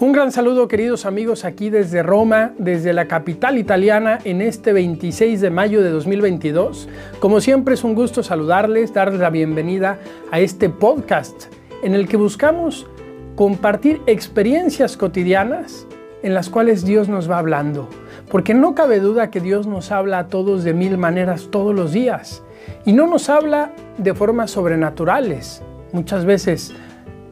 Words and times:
Un 0.00 0.12
gran 0.12 0.30
saludo 0.30 0.68
queridos 0.68 1.06
amigos 1.06 1.44
aquí 1.44 1.70
desde 1.70 2.04
Roma, 2.04 2.52
desde 2.56 2.92
la 2.92 3.08
capital 3.08 3.58
italiana 3.58 4.20
en 4.22 4.40
este 4.40 4.72
26 4.72 5.40
de 5.40 5.50
mayo 5.50 5.82
de 5.82 5.90
2022. 5.90 6.88
Como 7.18 7.40
siempre 7.40 7.74
es 7.74 7.82
un 7.82 7.96
gusto 7.96 8.22
saludarles, 8.22 8.94
darles 8.94 9.18
la 9.18 9.30
bienvenida 9.30 9.98
a 10.30 10.38
este 10.38 10.70
podcast 10.70 11.46
en 11.82 11.96
el 11.96 12.06
que 12.06 12.16
buscamos 12.16 12.86
compartir 13.34 14.00
experiencias 14.06 14.96
cotidianas 14.96 15.84
en 16.22 16.32
las 16.32 16.48
cuales 16.48 16.84
Dios 16.84 17.08
nos 17.08 17.28
va 17.28 17.38
hablando. 17.38 17.88
Porque 18.30 18.54
no 18.54 18.76
cabe 18.76 19.00
duda 19.00 19.32
que 19.32 19.40
Dios 19.40 19.66
nos 19.66 19.90
habla 19.90 20.20
a 20.20 20.28
todos 20.28 20.62
de 20.62 20.74
mil 20.74 20.96
maneras 20.96 21.48
todos 21.50 21.74
los 21.74 21.92
días. 21.92 22.44
Y 22.84 22.92
no 22.92 23.08
nos 23.08 23.28
habla 23.28 23.72
de 23.96 24.14
formas 24.14 24.52
sobrenaturales. 24.52 25.60
Muchas 25.90 26.24
veces 26.24 26.72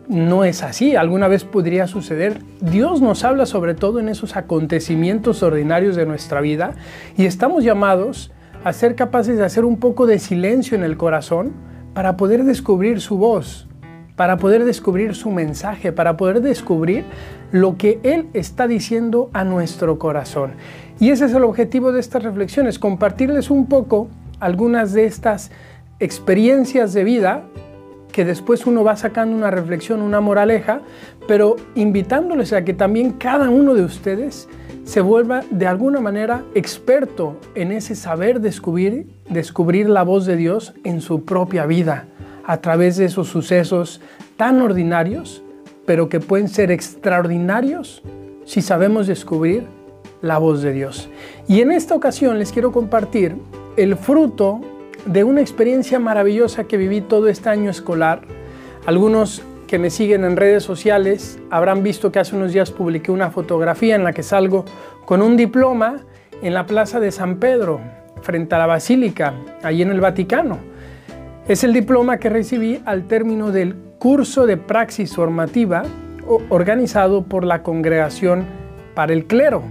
no 0.08 0.44
es 0.44 0.62
así, 0.62 0.96
alguna 0.96 1.28
vez 1.28 1.44
podría 1.44 1.86
suceder. 1.86 2.40
Dios 2.60 3.00
nos 3.00 3.24
habla 3.24 3.46
sobre 3.46 3.74
todo 3.74 3.98
en 3.98 4.08
esos 4.08 4.36
acontecimientos 4.36 5.42
ordinarios 5.42 5.96
de 5.96 6.06
nuestra 6.06 6.40
vida 6.40 6.72
y 7.16 7.26
estamos 7.26 7.64
llamados 7.64 8.32
a 8.64 8.72
ser 8.72 8.94
capaces 8.94 9.36
de 9.36 9.44
hacer 9.44 9.64
un 9.64 9.78
poco 9.78 10.06
de 10.06 10.18
silencio 10.18 10.76
en 10.76 10.84
el 10.84 10.96
corazón 10.96 11.52
para 11.94 12.16
poder 12.16 12.44
descubrir 12.44 13.00
su 13.00 13.16
voz, 13.16 13.68
para 14.16 14.36
poder 14.38 14.64
descubrir 14.64 15.14
su 15.14 15.30
mensaje, 15.30 15.92
para 15.92 16.16
poder 16.16 16.40
descubrir 16.40 17.04
lo 17.52 17.76
que 17.76 18.00
Él 18.02 18.28
está 18.32 18.66
diciendo 18.66 19.30
a 19.32 19.44
nuestro 19.44 19.98
corazón. 19.98 20.52
Y 21.00 21.10
ese 21.10 21.26
es 21.26 21.34
el 21.34 21.44
objetivo 21.44 21.92
de 21.92 22.00
estas 22.00 22.22
reflexiones, 22.22 22.78
compartirles 22.78 23.50
un 23.50 23.66
poco 23.66 24.08
algunas 24.40 24.92
de 24.92 25.06
estas 25.06 25.50
experiencias 25.98 26.92
de 26.92 27.04
vida 27.04 27.44
que 28.16 28.24
después 28.24 28.64
uno 28.64 28.82
va 28.82 28.96
sacando 28.96 29.36
una 29.36 29.50
reflexión, 29.50 30.00
una 30.00 30.22
moraleja, 30.22 30.80
pero 31.28 31.56
invitándoles 31.74 32.54
a 32.54 32.64
que 32.64 32.72
también 32.72 33.12
cada 33.12 33.50
uno 33.50 33.74
de 33.74 33.84
ustedes 33.84 34.48
se 34.84 35.02
vuelva 35.02 35.42
de 35.50 35.66
alguna 35.66 36.00
manera 36.00 36.42
experto 36.54 37.38
en 37.54 37.72
ese 37.72 37.94
saber 37.94 38.40
descubrir, 38.40 39.06
descubrir 39.28 39.90
la 39.90 40.02
voz 40.02 40.24
de 40.24 40.36
Dios 40.36 40.72
en 40.82 41.02
su 41.02 41.26
propia 41.26 41.66
vida, 41.66 42.06
a 42.46 42.62
través 42.62 42.96
de 42.96 43.04
esos 43.04 43.28
sucesos 43.28 44.00
tan 44.38 44.62
ordinarios, 44.62 45.42
pero 45.84 46.08
que 46.08 46.18
pueden 46.18 46.48
ser 46.48 46.70
extraordinarios 46.70 48.02
si 48.46 48.62
sabemos 48.62 49.08
descubrir 49.08 49.64
la 50.22 50.38
voz 50.38 50.62
de 50.62 50.72
Dios. 50.72 51.10
Y 51.48 51.60
en 51.60 51.70
esta 51.70 51.94
ocasión 51.94 52.38
les 52.38 52.50
quiero 52.50 52.72
compartir 52.72 53.36
el 53.76 53.94
fruto 53.94 54.62
de 55.06 55.24
una 55.24 55.40
experiencia 55.40 55.98
maravillosa 55.98 56.64
que 56.64 56.76
viví 56.76 57.00
todo 57.00 57.28
este 57.28 57.48
año 57.48 57.70
escolar. 57.70 58.22
Algunos 58.86 59.42
que 59.66 59.78
me 59.78 59.90
siguen 59.90 60.24
en 60.24 60.36
redes 60.36 60.62
sociales 60.64 61.38
habrán 61.50 61.82
visto 61.82 62.12
que 62.12 62.18
hace 62.18 62.36
unos 62.36 62.52
días 62.52 62.70
publiqué 62.70 63.10
una 63.12 63.30
fotografía 63.30 63.94
en 63.94 64.04
la 64.04 64.12
que 64.12 64.22
salgo 64.22 64.64
con 65.04 65.22
un 65.22 65.36
diploma 65.36 66.00
en 66.42 66.54
la 66.54 66.66
Plaza 66.66 67.00
de 67.00 67.12
San 67.12 67.36
Pedro, 67.36 67.80
frente 68.22 68.54
a 68.54 68.58
la 68.58 68.66
Basílica, 68.66 69.34
allí 69.62 69.82
en 69.82 69.90
el 69.90 70.00
Vaticano. 70.00 70.58
Es 71.48 71.62
el 71.64 71.72
diploma 71.72 72.18
que 72.18 72.28
recibí 72.28 72.82
al 72.84 73.06
término 73.06 73.52
del 73.52 73.76
curso 73.98 74.46
de 74.46 74.56
praxis 74.56 75.14
formativa 75.14 75.84
organizado 76.48 77.22
por 77.22 77.44
la 77.44 77.62
Congregación 77.62 78.44
para 78.94 79.12
el 79.12 79.26
Clero. 79.26 79.62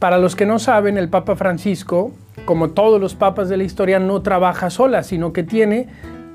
Para 0.00 0.18
los 0.18 0.34
que 0.34 0.46
no 0.46 0.58
saben, 0.58 0.98
el 0.98 1.08
Papa 1.08 1.36
Francisco 1.36 2.12
como 2.44 2.70
todos 2.70 3.00
los 3.00 3.14
papas 3.14 3.48
de 3.48 3.56
la 3.56 3.64
historia, 3.64 3.98
no 3.98 4.22
trabaja 4.22 4.70
sola, 4.70 5.02
sino 5.02 5.32
que 5.32 5.42
tiene 5.42 5.88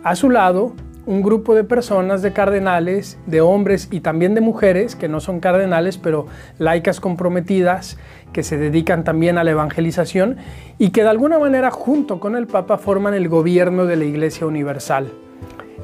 a 0.03 0.15
su 0.15 0.29
lado 0.29 0.73
un 1.05 1.23
grupo 1.23 1.55
de 1.55 1.63
personas, 1.63 2.21
de 2.21 2.33
cardenales, 2.33 3.17
de 3.25 3.41
hombres 3.41 3.87
y 3.91 4.01
también 4.01 4.35
de 4.35 4.41
mujeres, 4.41 4.95
que 4.95 5.09
no 5.09 5.19
son 5.19 5.39
cardenales, 5.39 5.97
pero 5.97 6.27
laicas 6.59 6.99
comprometidas, 6.99 7.97
que 8.31 8.43
se 8.43 8.57
dedican 8.57 9.03
también 9.03 9.39
a 9.39 9.43
la 9.43 9.51
evangelización 9.51 10.37
y 10.77 10.91
que 10.91 11.01
de 11.01 11.09
alguna 11.09 11.39
manera 11.39 11.71
junto 11.71 12.19
con 12.19 12.35
el 12.35 12.45
Papa 12.45 12.77
forman 12.77 13.15
el 13.15 13.27
gobierno 13.27 13.85
de 13.85 13.95
la 13.95 14.05
Iglesia 14.05 14.45
Universal. 14.45 15.11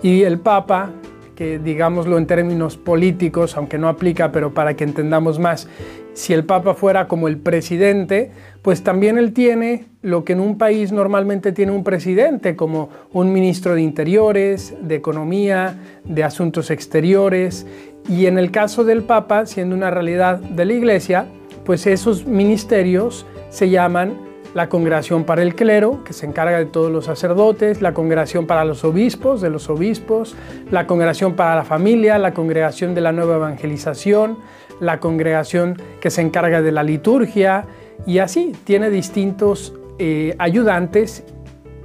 Y 0.04 0.24
el 0.24 0.40
Papa, 0.40 0.92
que 1.36 1.60
digámoslo 1.60 2.18
en 2.18 2.28
términos 2.28 2.78
políticos, 2.78 3.58
aunque 3.58 3.78
no 3.78 3.88
aplica, 3.88 4.32
pero 4.32 4.54
para 4.54 4.76
que 4.76 4.84
entendamos 4.84 5.38
más, 5.38 5.68
si 6.14 6.34
el 6.34 6.46
Papa 6.46 6.74
fuera 6.74 7.08
como 7.08 7.28
el 7.28 7.38
presidente, 7.38 8.32
pues 8.62 8.84
también 8.84 9.18
él 9.18 9.34
tiene 9.34 9.86
lo 10.02 10.24
que 10.24 10.34
en 10.34 10.40
un 10.40 10.58
país 10.58 10.92
normalmente 10.92 11.52
tiene 11.52 11.74
un 11.74 11.84
presidente, 11.84 12.56
como 12.56 12.90
un 13.12 13.34
ministro 13.34 13.76
de 13.76 13.82
Interiores, 13.82 14.74
de 14.82 14.96
Economía, 14.96 15.78
de 16.06 16.24
Asuntos 16.24 16.72
Exteriores, 16.72 17.68
y 18.08 18.28
en 18.28 18.38
el 18.38 18.52
caso 18.52 18.84
del 18.84 19.04
Papa, 19.04 19.46
siendo 19.46 19.76
una 19.76 19.92
realidad 19.92 20.40
de 20.40 20.66
la 20.66 20.74
Iglesia, 20.74 21.28
pues 21.66 21.86
esos 21.88 22.26
ministerios 22.26 23.26
se 23.50 23.70
llaman 23.70 24.25
la 24.56 24.70
Congregación 24.70 25.26
para 25.26 25.44
el 25.44 25.54
Clero, 25.54 26.04
que 26.04 26.14
se 26.14 26.26
encarga 26.26 26.58
de 26.58 26.66
todos 26.66 26.92
los 26.92 27.06
sacerdotes, 27.06 27.82
la 27.82 27.94
Congregación 27.94 28.48
para 28.48 28.66
los 28.66 28.84
Obispos, 28.84 29.42
de 29.42 29.52
los 29.52 29.70
obispos, 29.70 30.36
la 30.72 30.88
Congregación 30.88 31.36
para 31.36 31.56
la 31.56 31.66
Familia, 31.66 32.18
la 32.18 32.34
Congregación 32.34 32.96
de 32.96 33.02
la 33.02 33.12
Nueva 33.12 33.36
Evangelización, 33.36 34.40
la 34.80 35.00
congregación 35.00 35.78
que 36.02 36.10
se 36.10 36.22
encarga 36.22 36.62
de 36.62 36.72
la 36.72 36.84
liturgia 36.84 37.66
y 38.06 38.20
así 38.20 38.54
tiene 38.64 38.90
distintos 38.90 39.74
eh, 40.00 40.36
ayudantes 40.38 41.24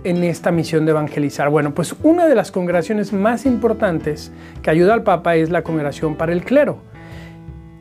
en 0.03 0.25
esta 0.25 0.51
misión 0.51 0.87
de 0.87 0.93
evangelizar. 0.93 1.51
Bueno, 1.51 1.75
pues 1.75 1.95
una 2.03 2.27
de 2.27 2.35
las 2.35 2.51
congregaciones 2.51 3.13
más 3.13 3.47
importantes 3.47 4.33
que 4.63 4.71
ayuda 4.71 4.95
al 4.95 5.03
Papa 5.03 5.37
es 5.37 5.51
la 5.51 5.63
congregación 5.63 6.17
para 6.17 6.33
el 6.33 6.45
clero 6.45 6.79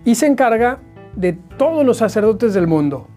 y 0.03 0.15
se 0.15 0.27
encarga 0.27 0.79
de 1.15 1.33
todos 1.33 1.85
los 1.85 1.97
sacerdotes 1.97 2.53
del 2.53 2.67
mundo, 2.67 3.07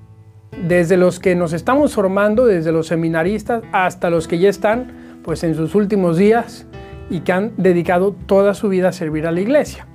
desde 0.60 0.96
los 0.96 1.18
que 1.18 1.34
nos 1.34 1.52
estamos 1.52 1.94
formando, 1.94 2.46
desde 2.46 2.72
los 2.72 2.88
seminaristas 2.88 3.62
hasta 3.72 4.10
los 4.10 4.28
que 4.28 4.38
ya 4.38 4.48
están 4.48 5.20
pues 5.22 5.44
en 5.44 5.54
sus 5.54 5.74
últimos 5.74 6.16
días 6.16 6.66
y 7.10 7.20
que 7.20 7.32
han 7.32 7.52
dedicado 7.56 8.14
toda 8.26 8.54
su 8.54 8.68
vida 8.68 8.88
a 8.88 8.92
servir 8.92 9.26
a 9.26 9.32
la 9.32 9.40
iglesia. 9.40 9.86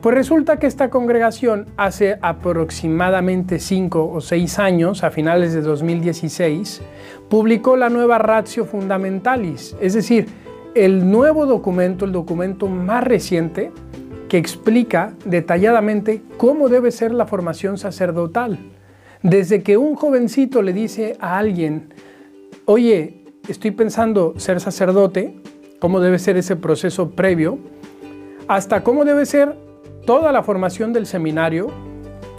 Pues 0.00 0.14
resulta 0.14 0.58
que 0.58 0.66
esta 0.66 0.90
congregación 0.90 1.66
hace 1.76 2.18
aproximadamente 2.20 3.58
5 3.58 4.12
o 4.12 4.20
6 4.20 4.58
años, 4.58 5.02
a 5.02 5.10
finales 5.10 5.52
de 5.52 5.62
2016, 5.62 6.82
publicó 7.28 7.76
la 7.76 7.88
nueva 7.88 8.18
Ratio 8.18 8.66
Fundamentalis, 8.66 9.74
es 9.80 9.94
decir, 9.94 10.28
el 10.74 11.10
nuevo 11.10 11.46
documento, 11.46 12.04
el 12.04 12.12
documento 12.12 12.68
más 12.68 13.02
reciente 13.02 13.72
que 14.28 14.38
explica 14.38 15.14
detalladamente 15.24 16.22
cómo 16.36 16.68
debe 16.68 16.90
ser 16.90 17.14
la 17.14 17.26
formación 17.26 17.78
sacerdotal. 17.78 18.58
Desde 19.28 19.64
que 19.64 19.76
un 19.76 19.96
jovencito 19.96 20.62
le 20.62 20.72
dice 20.72 21.16
a 21.18 21.36
alguien, 21.36 21.92
oye, 22.64 23.24
estoy 23.48 23.72
pensando 23.72 24.34
ser 24.36 24.60
sacerdote, 24.60 25.34
cómo 25.80 25.98
debe 25.98 26.20
ser 26.20 26.36
ese 26.36 26.54
proceso 26.54 27.10
previo, 27.10 27.58
hasta 28.46 28.84
cómo 28.84 29.04
debe 29.04 29.26
ser 29.26 29.56
toda 30.06 30.30
la 30.30 30.44
formación 30.44 30.92
del 30.92 31.06
seminario, 31.06 31.72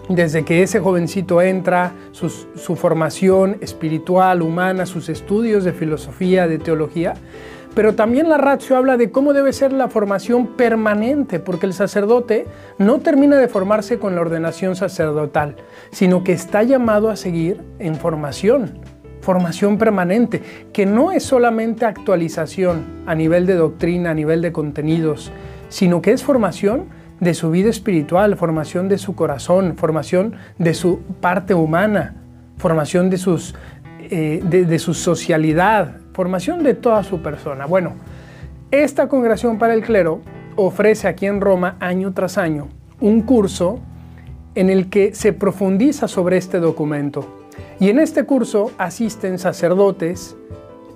desde 0.08 0.46
que 0.46 0.64
ese 0.64 0.80
jovencito 0.80 1.42
entra, 1.42 1.92
su, 2.14 2.78
formación 2.78 3.58
espiritual, 3.60 4.42
humana, 4.42 4.86
sus 4.86 5.10
estudios 5.10 5.66
de 5.66 5.74
filosofía, 5.74 6.48
de 6.48 6.58
teología, 6.58 7.16
pero 7.78 7.94
también 7.94 8.28
la 8.28 8.40
ratio 8.40 8.76
habla 8.76 8.98
de 8.98 9.12
cómo 9.12 9.34
debe 9.34 9.54
ser 9.54 9.72
la 9.72 9.88
formación 9.88 10.48
permanente, 10.58 11.40
porque 11.40 11.68
el 11.68 11.74
sacerdote 11.76 12.48
no 12.80 12.98
termina 13.02 13.38
de 13.38 13.48
formarse 13.48 14.00
con 14.00 14.16
la 14.16 14.22
ordenación 14.22 14.76
sacerdotal, 14.76 15.58
sino 15.92 16.24
que 16.24 16.32
está 16.32 16.64
llamado 16.64 17.12
a 17.12 17.16
seguir 17.16 17.62
en 17.78 17.94
formación, 17.94 18.80
formación 19.22 19.78
permanente, 19.78 20.42
que 20.74 20.88
no 20.88 21.12
es 21.12 21.22
solamente 21.22 21.86
actualización 21.86 22.84
a 23.06 23.14
nivel 23.14 23.46
de 23.46 23.54
doctrina, 23.54 24.10
a 24.10 24.16
nivel 24.16 24.42
de 24.42 24.52
contenidos, 24.52 25.32
sino 25.70 26.02
que 26.02 26.14
es 26.14 26.24
formación 26.24 26.86
de 27.20 27.36
su 27.36 27.52
vida 27.52 27.70
espiritual, 27.70 28.38
formación 28.38 28.90
de 28.90 28.98
su 28.98 29.14
corazón, 29.14 29.76
formación 29.78 30.34
de 30.58 30.74
su 30.74 31.02
parte 31.22 31.54
humana, 31.54 32.16
formación 32.58 33.12
de, 33.12 33.20
sus, 33.20 33.54
eh, 34.10 34.42
de, 34.44 34.80
su 34.80 34.96
socialidad, 34.96 35.98
formación 36.18 36.64
de 36.64 36.74
toda 36.74 37.04
su 37.04 37.22
persona. 37.22 37.68
Bueno, 37.68 37.94
esta 38.72 39.08
congregación 39.08 39.60
para 39.60 39.76
el 39.76 39.84
clero 39.84 40.22
ofrece 40.56 41.08
aquí 41.08 41.28
en 41.28 41.42
Roma 41.42 41.78
año 41.80 42.12
tras 42.12 42.40
año 42.40 42.70
un 43.00 43.22
curso 43.22 43.78
en 44.56 44.72
el 44.72 44.90
que 44.90 45.14
se 45.14 45.32
profundiza 45.32 46.08
sobre 46.08 46.38
este 46.38 46.60
documento. 46.60 47.44
Y 47.80 47.90
en 47.90 48.00
este 48.00 48.24
curso 48.24 48.72
asisten 48.80 49.38
sacerdotes 49.38 50.36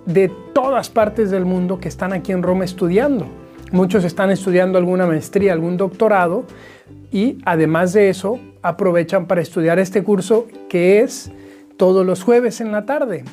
de 0.08 0.32
todas 0.56 0.90
partes 0.90 1.30
del 1.30 1.46
mundo 1.46 1.80
que 1.80 1.88
están 1.88 2.14
aquí 2.14 2.32
en 2.32 2.42
Roma 2.42 2.66
estudiando. 2.66 3.28
Muchos 3.72 4.04
están 4.04 4.32
estudiando 4.32 4.80
alguna 4.80 5.06
maestría, 5.06 5.54
algún 5.54 5.78
doctorado 5.78 6.46
y 7.12 7.38
además 7.46 7.94
de 7.94 8.10
eso 8.10 8.40
aprovechan 8.64 9.28
para 9.28 9.42
estudiar 9.42 9.78
este 9.78 10.04
curso 10.04 10.48
que 10.68 11.02
es 11.02 11.32
todos 11.78 12.04
los 12.04 12.24
jueves 12.24 12.60
en 12.60 12.72
la 12.72 12.88
tarde. 12.88 13.24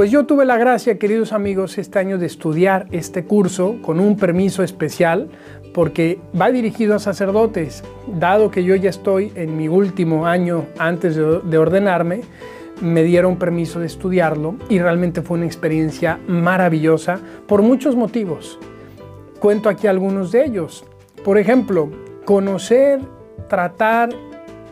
Pues 0.00 0.10
yo 0.10 0.24
tuve 0.24 0.46
la 0.46 0.56
gracia, 0.56 0.98
queridos 0.98 1.34
amigos, 1.34 1.76
este 1.76 1.98
año 1.98 2.16
de 2.16 2.24
estudiar 2.24 2.86
este 2.90 3.24
curso 3.26 3.76
con 3.82 4.00
un 4.00 4.16
permiso 4.16 4.62
especial 4.62 5.28
porque 5.74 6.18
va 6.40 6.50
dirigido 6.50 6.94
a 6.94 6.98
sacerdotes. 6.98 7.84
Dado 8.06 8.50
que 8.50 8.64
yo 8.64 8.74
ya 8.76 8.88
estoy 8.88 9.30
en 9.34 9.58
mi 9.58 9.68
último 9.68 10.26
año 10.26 10.64
antes 10.78 11.16
de, 11.16 11.58
ordenarme, 11.58 12.22
me 12.80 13.02
dieron 13.02 13.36
permiso 13.36 13.78
de 13.78 13.88
estudiarlo 13.88 14.54
y 14.70 14.78
realmente 14.78 15.20
fue 15.20 15.36
una 15.36 15.44
experiencia 15.44 16.18
maravillosa 16.26 17.20
por 17.46 17.60
muchos 17.60 17.94
motivos. 17.94 18.58
Cuento 19.38 19.68
aquí 19.68 19.86
algunos 19.86 20.32
de 20.32 20.46
ellos. 20.46 20.82
Por 21.22 21.36
ejemplo, 21.36 21.90
conocer, 22.24 23.00
tratar 23.50 24.08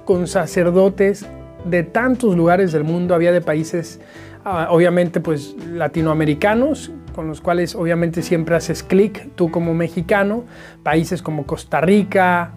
con 0.07 0.27
sacerdotes 0.27 1.27
de 1.67 1.83
tantos 1.83 2.35
lugares 2.35 2.73
del 2.73 2.85
mundo, 2.85 3.15
había 3.15 3.31
de 3.31 3.43
países 3.43 4.01
ah, 4.45 4.69
obviamente 4.71 5.21
pues 5.21 5.57
latinoamericanos, 5.67 6.91
con 7.15 7.27
los 7.27 7.41
cuales 7.41 7.75
obviamente 7.75 8.23
siempre 8.23 8.55
haces 8.55 8.83
clic 8.83 9.31
tú 9.35 9.51
como 9.51 9.75
mexicano, 9.75 10.45
países 10.83 11.23
como 11.23 11.47
Costa 11.47 11.81
Rica, 11.81 12.53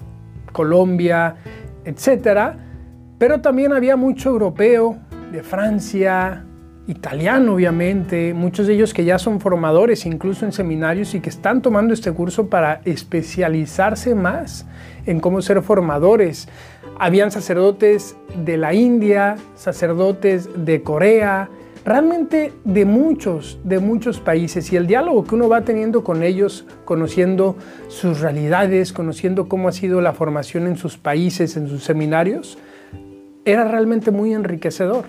Colombia, 0.52 1.36
etcétera, 1.86 2.58
pero 3.18 3.42
también 3.42 3.74
había 3.74 3.96
mucho 3.96 4.30
europeo 4.30 4.98
de 5.32 5.44
Francia, 5.44 6.46
italiano 6.88 7.54
obviamente, 7.54 8.34
muchos 8.34 8.68
de 8.68 8.74
ellos 8.74 8.94
que 8.94 9.06
ya 9.06 9.18
son 9.18 9.40
formadores 9.40 10.06
incluso 10.06 10.46
en 10.46 10.52
seminarios 10.52 11.14
y 11.14 11.20
que 11.20 11.30
están 11.30 11.62
tomando 11.62 11.94
este 11.94 12.12
curso 12.12 12.48
para 12.48 12.82
especializarse 12.86 14.16
más 14.16 14.66
en 15.06 15.20
cómo 15.20 15.42
ser 15.42 15.62
formadores. 15.62 16.48
Habían 17.00 17.32
sacerdotes 17.32 18.16
de 18.36 18.58
la 18.58 18.74
India, 18.74 19.36
sacerdotes 19.56 20.50
de 20.66 20.84
Corea, 20.84 21.50
realmente 21.86 22.54
de 22.64 22.86
muchos, 22.86 23.60
de 23.64 23.80
muchos 23.80 24.20
países 24.20 24.72
y 24.72 24.76
el 24.76 24.88
diálogo 24.88 25.24
que 25.24 25.36
uno 25.36 25.50
va 25.50 25.62
teniendo 25.62 26.04
con 26.04 26.24
ellos, 26.24 26.66
conociendo 26.86 27.56
sus 27.88 28.22
realidades, 28.22 28.94
conociendo 28.94 29.48
cómo 29.48 29.68
ha 29.68 29.72
sido 29.72 30.02
la 30.02 30.14
formación 30.14 30.68
en 30.68 30.78
sus 30.78 30.98
países, 30.98 31.58
en 31.58 31.68
sus 31.68 31.84
seminarios, 31.84 32.58
era 33.46 33.68
realmente 33.68 34.12
muy 34.12 34.34
enriquecedor. 34.34 35.06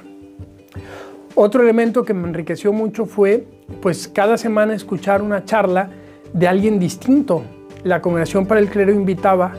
Otro 1.35 1.63
elemento 1.63 2.05
que 2.05 2.15
me 2.15 2.29
enriqueció 2.29 2.73
mucho 2.73 3.07
fue, 3.07 3.47
pues 3.81 4.09
cada 4.09 4.37
semana 4.37 4.75
escuchar 4.75 5.23
una 5.23 5.45
charla 5.45 5.91
de 6.33 6.49
alguien 6.49 6.79
distinto. 6.79 7.43
La 7.85 8.01
Congregación 8.01 8.47
para 8.47 8.61
el 8.61 8.69
Clero 8.69 8.93
invitaba 8.93 9.55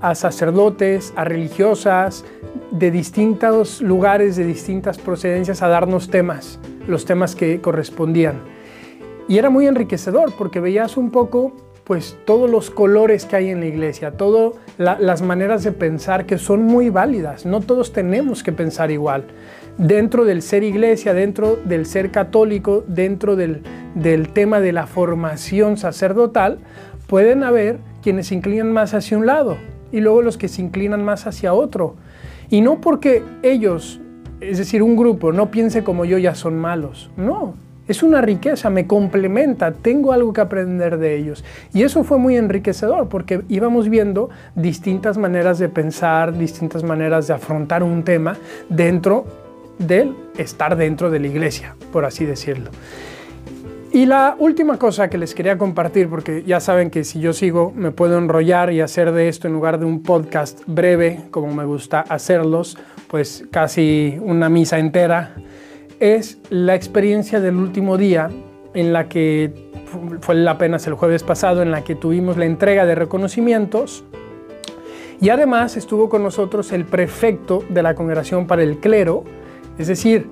a 0.00 0.14
sacerdotes, 0.14 1.12
a 1.16 1.24
religiosas 1.24 2.24
de 2.70 2.90
distintos 2.90 3.80
lugares, 3.80 4.36
de 4.36 4.44
distintas 4.44 4.98
procedencias 4.98 5.62
a 5.62 5.68
darnos 5.68 6.10
temas, 6.10 6.58
los 6.86 7.04
temas 7.04 7.34
que 7.34 7.60
correspondían. 7.60 8.40
Y 9.28 9.38
era 9.38 9.50
muy 9.50 9.66
enriquecedor 9.66 10.32
porque 10.36 10.60
veías 10.60 10.96
un 10.96 11.10
poco 11.10 11.52
pues 11.84 12.18
todos 12.26 12.50
los 12.50 12.70
colores 12.70 13.24
que 13.24 13.36
hay 13.36 13.48
en 13.48 13.60
la 13.60 13.66
iglesia, 13.66 14.12
todas 14.12 14.52
las 14.76 15.22
maneras 15.22 15.64
de 15.64 15.72
pensar 15.72 16.26
que 16.26 16.36
son 16.36 16.62
muy 16.62 16.90
válidas. 16.90 17.46
No 17.46 17.60
todos 17.60 17.92
tenemos 17.92 18.42
que 18.42 18.52
pensar 18.52 18.90
igual 18.90 19.24
dentro 19.78 20.24
del 20.24 20.42
ser 20.42 20.64
iglesia, 20.64 21.14
dentro 21.14 21.56
del 21.64 21.86
ser 21.86 22.10
católico, 22.10 22.84
dentro 22.86 23.36
del, 23.36 23.62
tema 24.34 24.60
de 24.60 24.72
la 24.72 24.86
formación 24.86 25.76
sacerdotal, 25.76 26.58
pueden 27.06 27.42
haber 27.42 27.78
quienes 28.02 28.26
se 28.26 28.34
inclinan 28.34 28.72
más 28.72 28.92
hacia 28.92 29.16
un 29.16 29.26
lado 29.26 29.56
y 29.92 30.00
luego 30.00 30.22
los 30.22 30.38
que 30.38 30.48
se 30.48 30.62
inclinan 30.62 31.04
más 31.04 31.26
hacia 31.26 31.54
otro. 31.54 31.94
Y 32.50 32.60
no 32.60 32.80
porque 32.80 33.22
ellos, 33.42 34.00
es 34.40 34.58
decir, 34.58 34.82
un 34.82 34.96
grupo, 34.96 35.32
no 35.32 35.50
piense 35.50 35.84
como 35.84 36.04
yo 36.04 36.18
ya 36.18 36.34
son 36.34 36.58
malos. 36.58 37.10
No, 37.16 37.54
es 37.88 38.02
una 38.02 38.20
riqueza, 38.20 38.68
me 38.68 38.86
complementa, 38.86 39.72
tengo 39.72 40.12
algo 40.12 40.32
que 40.32 40.42
aprender 40.42 40.98
de 40.98 41.16
ellos. 41.16 41.42
Y 41.72 41.82
eso 41.82 42.04
fue 42.04 42.18
muy 42.18 42.36
enriquecedor 42.36 43.08
porque 43.08 43.42
íbamos 43.48 43.88
viendo 43.88 44.28
distintas 44.54 45.16
maneras 45.16 45.58
de 45.58 45.68
pensar, 45.68 46.36
distintas 46.36 46.84
maneras 46.84 47.26
de 47.26 47.34
afrontar 47.34 47.82
un 47.82 48.02
tema 48.02 48.36
dentro 48.68 49.24
del 49.78 50.14
estar 50.36 50.76
dentro 50.76 51.10
de 51.10 51.20
la 51.20 51.28
iglesia, 51.28 51.76
por 51.92 52.04
así 52.04 52.26
decirlo. 52.26 52.70
Y 53.90 54.04
la 54.04 54.36
última 54.38 54.78
cosa 54.78 55.08
que 55.08 55.16
les 55.16 55.34
quería 55.34 55.56
compartir, 55.56 56.10
porque 56.10 56.42
ya 56.42 56.60
saben 56.60 56.90
que 56.90 57.04
si 57.04 57.20
yo 57.20 57.32
sigo 57.32 57.72
me 57.74 57.90
puedo 57.90 58.18
enrollar 58.18 58.70
y 58.70 58.82
hacer 58.82 59.12
de 59.12 59.28
esto 59.28 59.46
en 59.46 59.54
lugar 59.54 59.78
de 59.78 59.86
un 59.86 60.02
podcast 60.02 60.60
breve, 60.66 61.22
como 61.30 61.54
me 61.54 61.64
gusta 61.64 62.00
hacerlos, 62.00 62.76
pues 63.08 63.44
casi 63.50 64.18
una 64.20 64.50
misa 64.50 64.78
entera, 64.78 65.34
es 66.00 66.38
la 66.50 66.74
experiencia 66.74 67.40
del 67.40 67.56
último 67.56 67.96
día 67.96 68.30
en 68.74 68.92
la 68.92 69.08
que 69.08 69.70
fue 70.20 70.46
apenas 70.46 70.86
el 70.86 70.92
jueves 70.92 71.22
pasado, 71.22 71.62
en 71.62 71.70
la 71.70 71.82
que 71.82 71.94
tuvimos 71.94 72.36
la 72.36 72.44
entrega 72.44 72.84
de 72.84 72.94
reconocimientos. 72.94 74.04
Y 75.20 75.30
además 75.30 75.78
estuvo 75.78 76.10
con 76.10 76.22
nosotros 76.22 76.72
el 76.72 76.84
prefecto 76.84 77.64
de 77.70 77.82
la 77.82 77.94
Congregación 77.94 78.46
para 78.46 78.62
el 78.62 78.78
Clero, 78.78 79.24
es 79.78 79.88
decir, 79.88 80.28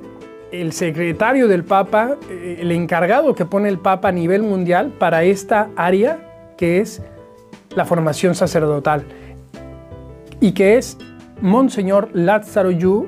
el 0.61 0.73
secretario 0.73 1.49
del 1.49 1.65
Papa, 1.65 2.17
eh, 2.31 2.59
el 2.61 2.73
encargado 2.73 3.35
que 3.35 3.45
pone 3.45 3.69
el 3.69 3.79
Papa 3.79 4.09
a 4.09 4.13
nivel 4.13 4.43
mundial 4.43 4.93
para 4.99 5.25
esta 5.25 5.69
área 5.77 6.55
que 6.57 6.81
es 6.81 7.03
la 7.75 7.85
formación 7.85 8.35
sacerdotal 8.35 9.05
y 10.41 10.53
que 10.53 10.77
es 10.79 10.99
Monseñor 11.41 12.11
Lázaro 12.13 12.71
Yu 12.71 13.07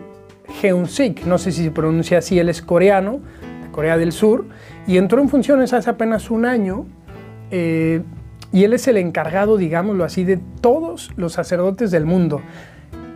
Heun-sik, 0.63 1.25
no 1.25 1.39
sé 1.39 1.53
si 1.53 1.65
se 1.65 1.71
pronuncia 1.71 2.19
así, 2.19 2.39
él 2.39 2.49
es 2.49 2.63
coreano, 2.63 3.21
de 3.63 3.71
Corea 3.71 3.97
del 3.97 4.13
Sur, 4.13 4.47
y 4.87 4.97
entró 4.97 5.21
en 5.21 5.29
funciones 5.29 5.73
hace 5.73 5.91
apenas 5.91 6.31
un 6.31 6.47
año, 6.47 6.87
eh, 7.51 8.03
y 8.51 8.65
él 8.65 8.73
es 8.73 8.89
el 8.89 8.97
encargado, 8.97 9.59
digámoslo 9.59 10.05
así, 10.05 10.25
de 10.25 10.39
todos 10.61 11.11
los 11.17 11.35
sacerdotes 11.35 11.91
del 11.91 12.07
mundo. 12.07 12.41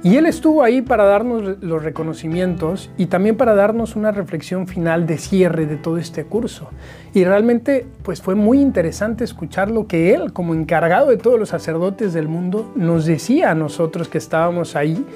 Y 0.05 0.17
él 0.17 0.27
estuvo 0.27 0.65
ahí 0.65 0.83
para 0.83 1.05
darnos 1.05 1.63
los 1.63 1.83
reconocimientos 1.85 2.91
y 2.99 3.07
también 3.07 3.37
para 3.37 3.55
darnos 3.55 3.95
una 3.95 4.11
reflexión 4.11 4.67
final 4.67 5.07
de 5.07 5.17
cierre 5.17 5.65
de 5.67 5.77
todo 5.77 5.97
este 5.97 6.25
curso. 6.25 6.71
Y 7.15 7.23
realmente 7.23 7.87
pues 8.03 8.21
fue 8.21 8.35
muy 8.35 8.61
interesante 8.61 9.23
escuchar 9.23 9.71
lo 9.71 9.87
que 9.87 10.13
él, 10.13 10.33
como 10.33 10.55
encargado 10.55 11.11
de 11.11 11.19
todos 11.19 11.39
los 11.39 11.51
sacerdotes 11.51 12.13
del 12.13 12.27
mundo, 12.27 12.73
nos 12.75 13.07
decía 13.07 13.53
a 13.53 13.55
nosotros 13.55 14.09
que 14.09 14.19
estábamos 14.19 14.75
ahí 14.75 15.07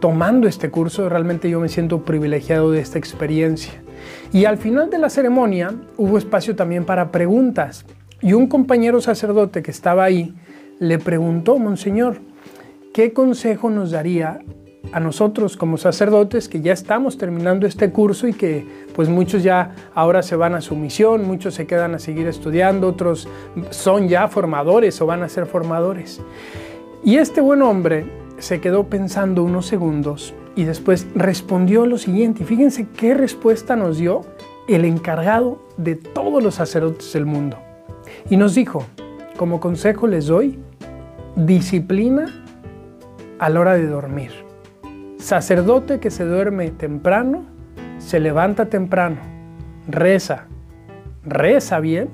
tomando 0.00 0.46
este 0.46 0.70
curso. 0.70 1.08
Realmente 1.08 1.48
yo 1.48 1.58
me 1.58 1.70
siento 1.70 2.04
privilegiado 2.04 2.70
de 2.72 2.80
esta 2.80 2.98
experiencia. 2.98 3.72
Y 4.34 4.44
al 4.44 4.58
final 4.58 4.90
de 4.90 4.98
la 4.98 5.08
ceremonia 5.08 5.74
hubo 5.96 6.18
espacio 6.18 6.54
también 6.54 6.84
para 6.84 7.10
preguntas. 7.10 7.86
Y 8.20 8.34
un 8.34 8.48
compañero 8.48 9.00
sacerdote 9.00 9.62
que 9.62 9.70
estaba 9.70 10.04
ahí 10.04 10.34
le 10.78 10.98
preguntó, 10.98 11.58
Monseñor, 11.58 12.18
¿qué 12.96 13.12
consejo 13.12 13.68
nos 13.68 13.90
daría 13.90 14.40
a 14.90 15.00
nosotros 15.00 15.58
como 15.58 15.76
sacerdotes 15.76 16.48
que 16.48 16.62
ya 16.62 16.72
estamos 16.72 17.18
terminando 17.18 17.66
este 17.66 17.90
curso 17.92 18.26
y 18.26 18.32
que 18.32 18.66
pues 18.94 19.10
muchos 19.10 19.42
ya 19.42 19.74
ahora 19.94 20.22
se 20.22 20.34
van 20.34 20.54
a 20.54 20.62
su 20.62 20.74
misión, 20.76 21.26
muchos 21.26 21.52
se 21.52 21.66
quedan 21.66 21.94
a 21.94 21.98
seguir 21.98 22.26
estudiando, 22.26 22.88
otros 22.88 23.28
son 23.68 24.08
ya 24.08 24.28
formadores 24.28 24.98
o 25.02 25.04
van 25.04 25.22
a 25.22 25.28
ser 25.28 25.44
formadores. 25.44 26.22
Y 27.04 27.18
este 27.18 27.42
buen 27.42 27.60
hombre 27.60 28.06
se 28.38 28.62
quedó 28.62 28.84
pensando 28.84 29.44
unos 29.44 29.66
segundos 29.66 30.32
y 30.54 30.64
después 30.64 31.06
respondió 31.14 31.84
lo 31.84 31.98
siguiente. 31.98 32.46
Fíjense 32.46 32.86
qué 32.96 33.12
respuesta 33.12 33.76
nos 33.76 33.98
dio 33.98 34.22
el 34.68 34.86
encargado 34.86 35.58
de 35.76 35.96
todos 35.96 36.42
los 36.42 36.54
sacerdotes 36.54 37.12
del 37.12 37.26
mundo. 37.26 37.58
Y 38.30 38.38
nos 38.38 38.54
dijo, 38.54 38.86
como 39.36 39.60
consejo 39.60 40.06
les 40.06 40.28
doy, 40.28 40.58
disciplina 41.36 42.45
a 43.38 43.48
la 43.48 43.60
hora 43.60 43.74
de 43.74 43.86
dormir. 43.86 44.32
Sacerdote 45.18 45.98
que 45.98 46.10
se 46.10 46.24
duerme 46.24 46.70
temprano, 46.70 47.44
se 47.98 48.20
levanta 48.20 48.66
temprano, 48.66 49.16
reza, 49.88 50.46
reza 51.24 51.80
bien 51.80 52.08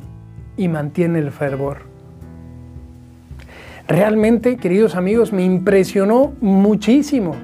y 0.57 0.69
mantiene 0.69 1.19
el 1.19 1.31
fervor. 1.31 1.79
Realmente, 3.89 4.57
queridos 4.57 4.95
amigos, 4.95 5.33
me 5.33 5.45
impresionó 5.45 6.33
muchísimo 6.41 7.35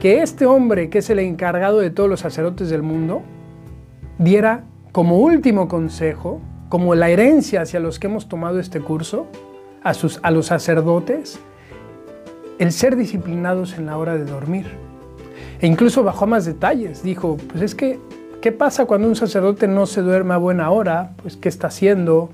que 0.00 0.22
este 0.22 0.46
hombre, 0.46 0.90
que 0.90 0.98
es 0.98 1.10
el 1.10 1.18
encargado 1.18 1.78
de 1.78 1.90
todos 1.90 2.08
los 2.08 2.20
sacerdotes 2.20 2.70
del 2.70 2.82
mundo, 2.82 3.22
diera 4.18 4.64
como 4.92 5.18
último 5.18 5.68
consejo, 5.68 6.40
como 6.68 6.94
la 6.94 7.10
herencia 7.10 7.62
hacia 7.62 7.80
los 7.80 7.98
que 7.98 8.06
hemos 8.06 8.28
tomado 8.28 8.58
este 8.58 8.80
curso, 8.80 9.26
a, 9.82 9.94
sus, 9.94 10.18
a 10.22 10.30
los 10.30 10.46
sacerdotes, 10.46 11.38
el 12.58 12.72
ser 12.72 12.96
disciplinados 12.96 13.74
en 13.78 13.86
la 13.86 13.98
hora 13.98 14.16
de 14.16 14.24
dormir. 14.24 14.66
E 15.60 15.66
incluso 15.66 16.02
bajó 16.02 16.26
más 16.26 16.44
detalles. 16.44 17.02
Dijo, 17.02 17.36
pues 17.48 17.62
es 17.62 17.74
que, 17.74 17.98
¿qué 18.40 18.52
pasa 18.52 18.86
cuando 18.86 19.08
un 19.08 19.16
sacerdote 19.16 19.68
no 19.68 19.86
se 19.86 20.02
duerme 20.02 20.34
a 20.34 20.38
buena 20.38 20.70
hora? 20.70 21.12
Pues, 21.22 21.36
¿qué 21.36 21.48
está 21.48 21.68
haciendo? 21.68 22.30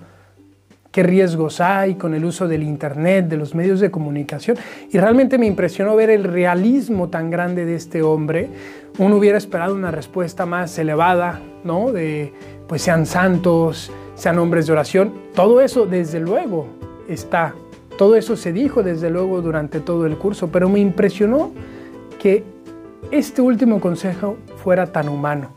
¿Qué 0.91 1.03
riesgos 1.03 1.61
hay 1.61 1.95
con 1.95 2.15
el 2.15 2.25
uso 2.25 2.47
del 2.49 2.63
Internet, 2.63 3.29
de 3.29 3.39
los 3.39 3.55
medios 3.55 3.81
de 3.81 3.91
comunicación? 3.91 4.59
Y 4.91 4.99
realmente 4.99 5.39
me 5.39 5.47
impresionó 5.47 5.97
ver 5.97 6.11
el 6.11 6.25
realismo 6.25 7.09
tan 7.09 7.31
grande 7.31 7.65
de 7.65 7.77
este 7.77 8.03
hombre. 8.03 8.51
Uno 8.99 9.17
hubiera 9.17 9.39
esperado 9.39 9.75
una 9.75 9.91
respuesta 9.91 10.45
más 10.45 10.79
elevada, 10.79 11.41
¿no? 11.65 11.93
De, 11.93 12.35
pues 12.69 12.83
sean 12.83 13.07
santos, 13.07 13.91
sean 14.15 14.39
hombres 14.39 14.67
de 14.67 14.73
oración. 14.73 15.15
Todo 15.35 15.63
eso 15.63 15.87
desde 15.87 16.21
luego 16.21 16.67
está. 17.09 17.55
Todo 17.99 18.17
eso 18.17 18.37
se 18.37 18.53
dijo 18.53 18.83
desde 18.83 19.11
luego 19.11 19.43
durante 19.43 19.81
todo 19.81 20.07
el 20.07 20.17
curso, 20.17 20.49
pero 20.49 20.69
me 20.69 20.81
impresionó 20.81 21.53
que 22.19 22.45
este 23.11 23.43
último 23.43 23.81
consejo 23.81 24.37
fuera 24.57 24.93
tan 24.93 25.09
humano. 25.09 25.51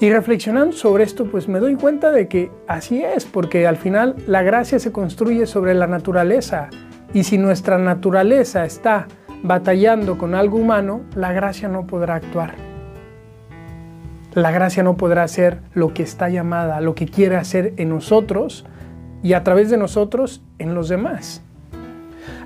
Y 0.00 0.10
reflexionando 0.10 0.76
sobre 0.76 1.04
esto, 1.04 1.26
pues 1.26 1.48
me 1.48 1.60
doy 1.60 1.76
cuenta 1.76 2.10
de 2.10 2.26
que 2.26 2.50
así 2.66 3.02
es, 3.02 3.24
porque 3.24 3.66
al 3.66 3.76
final 3.76 4.16
la 4.26 4.42
gracia 4.42 4.78
se 4.78 4.92
construye 4.92 5.46
sobre 5.46 5.74
la 5.74 5.86
naturaleza. 5.86 6.68
Y 7.12 7.24
si 7.24 7.38
nuestra 7.38 7.78
naturaleza 7.78 8.64
está 8.64 9.06
batallando 9.44 10.18
con 10.18 10.34
algo 10.34 10.58
humano, 10.58 11.02
la 11.14 11.32
gracia 11.32 11.68
no 11.68 11.86
podrá 11.86 12.16
actuar. 12.16 12.54
La 14.32 14.50
gracia 14.50 14.82
no 14.82 14.96
podrá 14.96 15.22
hacer 15.22 15.60
lo 15.74 15.94
que 15.94 16.02
está 16.02 16.28
llamada, 16.28 16.80
lo 16.80 16.96
que 16.96 17.06
quiere 17.06 17.36
hacer 17.36 17.72
en 17.76 17.90
nosotros 17.90 18.66
y 19.22 19.34
a 19.34 19.44
través 19.44 19.70
de 19.70 19.76
nosotros 19.76 20.42
en 20.58 20.74
los 20.74 20.88
demás. 20.88 21.43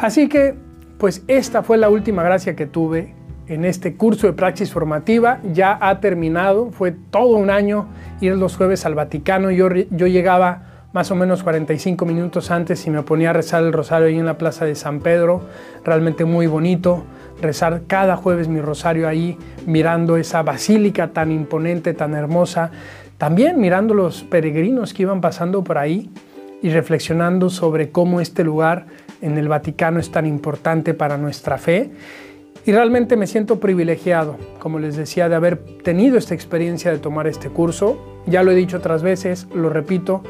Así 0.01 0.29
que, 0.29 0.55
pues 0.99 1.23
esta 1.29 1.63
fue 1.63 1.79
la 1.79 1.91
última 1.91 2.23
gracia 2.23 2.57
que 2.57 2.67
tuve 2.67 3.15
en 3.47 3.65
este 3.65 3.97
curso 3.97 4.27
de 4.27 4.33
praxis 4.33 4.73
formativa. 4.73 5.41
Ya 5.53 5.79
ha 5.81 6.01
terminado, 6.01 6.71
fue 6.71 6.93
todo 6.93 7.37
un 7.37 7.51
año 7.51 7.87
ir 8.21 8.37
los 8.37 8.57
jueves 8.57 8.85
al 8.87 8.95
Vaticano. 8.95 9.51
Yo, 9.51 9.69
yo 9.91 10.07
llegaba 10.07 10.63
más 10.93 11.11
o 11.11 11.15
menos 11.15 11.43
45 11.43 12.05
minutos 12.07 12.51
antes 12.51 12.87
y 12.87 12.91
me 12.91 13.03
ponía 13.03 13.31
a 13.31 13.33
rezar 13.33 13.63
el 13.63 13.73
rosario 13.73 14.09
ahí 14.09 14.19
en 14.19 14.27
la 14.27 14.39
Plaza 14.39 14.65
de 14.65 14.75
San 14.75 15.01
Pedro. 15.01 15.43
Realmente 15.85 16.25
muy 16.25 16.47
bonito 16.47 17.05
rezar 17.41 17.83
cada 17.87 18.17
jueves 18.17 18.49
mi 18.49 18.61
rosario 18.61 19.09
ahí, 19.09 19.39
mirando 19.67 20.17
esa 20.17 20.43
basílica 20.43 21.09
tan 21.09 21.31
imponente, 21.31 21.95
tan 21.95 22.15
hermosa. 22.15 22.71
También 23.17 23.61
mirando 23.61 23.95
los 23.95 24.23
peregrinos 24.23 24.95
que 24.95 25.03
iban 25.03 25.21
pasando 25.21 25.65
por 25.65 25.79
ahí 25.79 26.11
y 26.63 26.71
reflexionando 26.71 27.51
sobre 27.51 27.91
cómo 27.91 28.21
este 28.21 28.45
lugar 28.45 28.87
en 29.21 29.39
el 29.39 29.49
Vaticano 29.49 30.01
es 30.01 30.11
tan 30.11 30.27
importante 30.27 30.95
para 30.95 31.17
nuestra 31.17 31.59
fe. 31.59 31.91
Y 32.67 32.73
realmente 32.73 33.17
me 33.17 33.27
siento 33.27 33.61
privilegiado, 33.61 34.37
como 34.59 34.79
les 34.79 34.97
decía, 34.97 35.29
de 35.29 35.35
haber 35.35 35.57
tenido 35.83 36.19
esta 36.19 36.35
experiencia 36.35 36.91
de 36.91 36.99
tomar 36.99 37.27
este 37.27 37.49
curso. 37.49 37.99
Ya 38.27 38.43
lo 38.43 38.51
he 38.51 38.55
dicho 38.55 38.77
otras 38.77 39.03
veces, 39.03 39.47
lo 39.55 39.71
repito, 39.71 40.23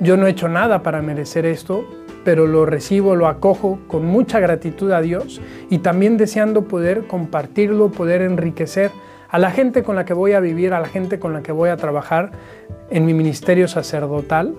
yo 0.00 0.16
no 0.16 0.26
he 0.26 0.30
hecho 0.30 0.48
nada 0.48 0.82
para 0.82 1.00
merecer 1.00 1.46
esto, 1.46 1.86
pero 2.22 2.46
lo 2.46 2.66
recibo, 2.66 3.14
lo 3.14 3.28
acojo 3.28 3.78
con 3.86 4.04
mucha 4.04 4.40
gratitud 4.40 4.90
a 4.90 5.00
Dios 5.00 5.40
y 5.70 5.78
también 5.78 6.16
deseando 6.18 6.64
poder 6.64 7.06
compartirlo, 7.06 7.90
poder 7.90 8.20
enriquecer 8.20 8.90
a 9.28 9.38
la 9.38 9.50
gente 9.50 9.82
con 9.82 9.96
la 9.96 10.04
que 10.04 10.12
voy 10.12 10.32
a 10.32 10.40
vivir, 10.40 10.74
a 10.74 10.80
la 10.80 10.88
gente 10.88 11.18
con 11.18 11.32
la 11.32 11.42
que 11.42 11.52
voy 11.52 11.70
a 11.70 11.76
trabajar 11.76 12.32
en 12.90 13.06
mi 13.06 13.14
ministerio 13.14 13.68
sacerdotal. 13.68 14.54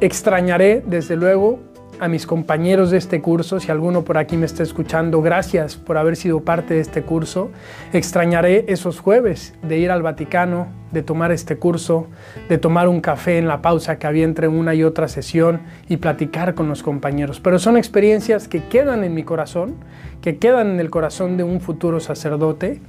Extrañaré, 0.00 0.82
desde 0.86 1.16
luego, 1.16 1.60
a 2.00 2.08
mis 2.08 2.26
compañeros 2.26 2.90
de 2.90 2.98
este 2.98 3.20
curso, 3.20 3.60
si 3.60 3.70
alguno 3.70 4.02
por 4.02 4.18
aquí 4.18 4.36
me 4.36 4.46
está 4.46 4.62
escuchando, 4.62 5.22
gracias 5.22 5.76
por 5.76 5.96
haber 5.98 6.16
sido 6.16 6.40
parte 6.40 6.74
de 6.74 6.80
este 6.80 7.02
curso. 7.02 7.50
Extrañaré 7.92 8.64
esos 8.68 9.00
jueves 9.00 9.54
de 9.62 9.78
ir 9.78 9.90
al 9.90 10.02
Vaticano, 10.02 10.68
de 10.92 11.02
tomar 11.02 11.32
este 11.32 11.56
curso, 11.56 12.06
de 12.48 12.58
tomar 12.58 12.88
un 12.88 13.00
café 13.00 13.38
en 13.38 13.48
la 13.48 13.62
pausa 13.62 13.98
que 13.98 14.06
había 14.06 14.24
entre 14.24 14.48
una 14.48 14.74
y 14.74 14.84
otra 14.84 15.08
sesión 15.08 15.60
y 15.88 15.96
platicar 15.98 16.54
con 16.54 16.68
los 16.68 16.82
compañeros. 16.82 17.40
Pero 17.40 17.58
son 17.58 17.76
experiencias 17.76 18.48
que 18.48 18.64
quedan 18.64 19.04
en 19.04 19.14
mi 19.14 19.22
corazón, 19.22 19.74
que 20.20 20.38
quedan 20.38 20.70
en 20.70 20.80
el 20.80 20.90
corazón 20.90 21.36
de 21.36 21.44
un 21.44 21.60
futuro 21.60 22.00
sacerdote 22.00 22.80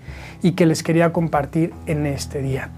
y 0.41 0.51
que 0.51 0.65
les 0.65 0.83
quería 0.83 1.13
compartir 1.13 1.73
en 1.85 2.05
este 2.05 2.41
día. 2.41 2.69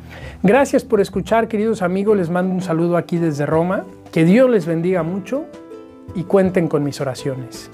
Gracias 0.43 0.83
por 0.83 1.01
escuchar, 1.01 1.48
queridos 1.48 1.81
amigos. 1.81 2.17
Les 2.17 2.29
mando 2.29 2.53
un 2.53 2.62
saludo 2.62 2.98
aquí 2.98 3.17
desde 3.17 3.45
Roma. 3.45 3.86
Que 4.12 4.25
Dios 4.25 4.50
les 4.50 4.65
bendiga 4.65 5.03
mucho 5.03 5.45
y 6.16 6.24
cuenten 6.24 6.68
con 6.68 6.84
mis 6.84 7.00
oraciones. 7.01 7.70